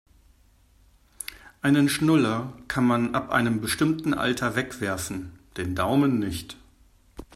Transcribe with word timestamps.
Einen 1.61 1.87
Schnuller 1.87 2.53
kann 2.67 2.87
man 2.87 3.13
ab 3.13 3.29
einem 3.29 3.61
bestimmten 3.61 4.15
Alter 4.15 4.55
wegwerfen, 4.55 5.37
den 5.57 5.75
Daumen 5.75 6.17
nicht. 6.17 6.57